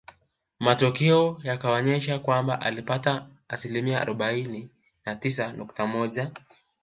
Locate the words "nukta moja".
5.53-6.31